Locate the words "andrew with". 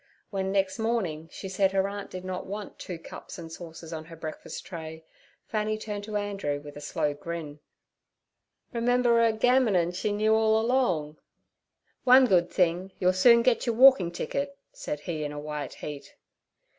6.17-6.75